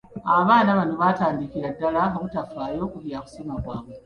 [0.37, 3.93] Abaana bano batandikira ddala obutafaayo ku byakusoma kwabwe.